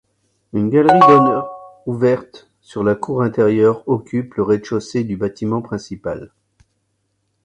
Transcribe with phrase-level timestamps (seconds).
[0.53, 1.51] Une galerie d'honneur
[1.85, 6.31] ouverte sur la cour intérieure occupe le rez-de-chaussée du bâtiment principal.